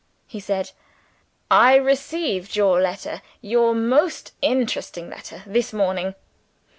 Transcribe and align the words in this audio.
he 0.25 0.39
said, 0.39 0.71
"I 1.51 1.75
received 1.75 2.55
your 2.55 2.81
letter 2.81 3.21
your 3.39 3.75
most 3.75 4.31
interesting 4.41 5.11
letter 5.11 5.43
this 5.45 5.73
morning. 5.73 6.15